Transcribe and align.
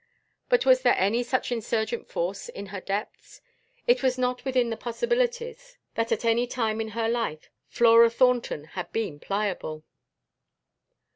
But 0.49 0.65
was 0.65 0.81
there 0.81 0.95
any 0.97 1.21
such 1.21 1.51
insurgent 1.51 2.09
force 2.09 2.49
in 2.49 2.65
her 2.73 2.81
depths? 2.81 3.39
It 3.85 4.01
was 4.01 4.17
not 4.17 4.43
within 4.43 4.71
the 4.71 4.75
possibilities 4.75 5.77
that 5.93 6.11
at 6.11 6.25
any 6.25 6.47
time 6.47 6.81
in 6.81 6.87
her 6.97 7.07
life 7.07 7.51
Flora 7.67 8.09
Thornton 8.09 8.63
had 8.73 8.91
been 8.91 9.19
pliable. 9.19 9.83